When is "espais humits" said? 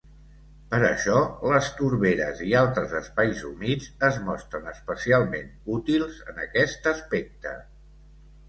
3.01-3.91